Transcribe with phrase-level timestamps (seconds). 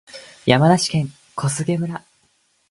[0.47, 2.03] 山梨県小菅村